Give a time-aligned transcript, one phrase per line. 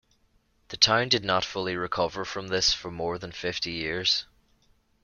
[0.69, 4.25] The town did not fully recover from this for more than fifty years.